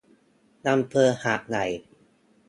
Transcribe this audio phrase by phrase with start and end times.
[0.67, 1.65] อำเภอหาดใหญ่